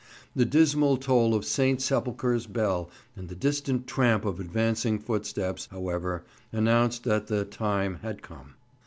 [0.35, 1.79] The dismal toll of St.
[1.79, 8.23] Sepulchre's bell and the distant tramp of advancing footsteps, however, announced that the "time had
[8.23, 8.55] come."